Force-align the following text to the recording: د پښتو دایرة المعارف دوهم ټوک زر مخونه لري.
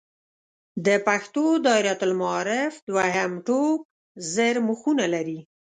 د 0.85 0.87
پښتو 1.07 1.43
دایرة 1.65 1.95
المعارف 2.07 2.73
دوهم 2.89 3.31
ټوک 3.47 3.79
زر 4.33 4.55
مخونه 4.67 5.05
لري. 5.13 5.39